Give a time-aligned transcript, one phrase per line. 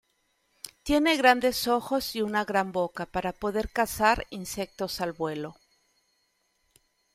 [0.81, 5.55] Tiene grandes ojos y una gran boca para poder cazar insectos al vuelo.